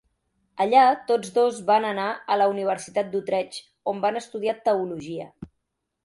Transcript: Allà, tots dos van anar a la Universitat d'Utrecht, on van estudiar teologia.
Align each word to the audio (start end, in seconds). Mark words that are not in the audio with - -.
Allà, 0.63 0.83
tots 1.09 1.33
dos 1.33 1.59
van 1.67 1.83
anar 1.89 2.07
a 2.35 2.37
la 2.41 2.47
Universitat 2.53 3.11
d'Utrecht, 3.11 3.59
on 3.93 4.01
van 4.07 4.17
estudiar 4.23 4.57
teologia. 4.69 5.29